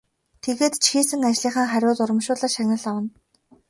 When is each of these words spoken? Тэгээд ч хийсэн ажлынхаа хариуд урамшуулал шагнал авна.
Тэгээд 0.43 0.73
ч 0.83 0.83
хийсэн 0.91 1.21
ажлынхаа 1.29 1.67
хариуд 1.71 1.99
урамшуулал 2.01 2.51
шагнал 2.55 2.83
авна. 2.91 3.09